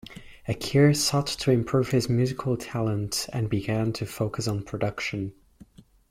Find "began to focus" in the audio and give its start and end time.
3.51-4.47